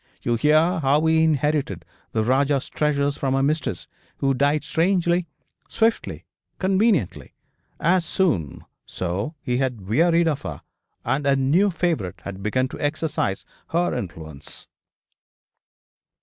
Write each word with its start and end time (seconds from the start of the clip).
You 0.23 0.33
hear 0.33 0.79
how 0.79 1.05
he 1.05 1.23
inherited 1.23 1.85
the 2.11 2.23
Rajah's 2.23 2.69
treasures 2.69 3.19
from 3.19 3.35
a 3.35 3.43
mistress 3.43 3.85
who 4.17 4.33
died 4.33 4.63
strangely, 4.63 5.27
swiftly, 5.69 6.25
conveniently, 6.57 7.35
as 7.79 8.03
soon 8.03 8.65
so 8.87 9.35
he 9.43 9.57
had 9.57 9.87
wearied 9.87 10.27
of 10.27 10.41
her, 10.41 10.63
and 11.05 11.27
a 11.27 11.35
new 11.35 11.69
favourite 11.69 12.21
had 12.21 12.41
begun 12.41 12.67
to 12.69 12.79
exercise 12.79 13.45
her 13.67 13.93
influence. 13.93 14.67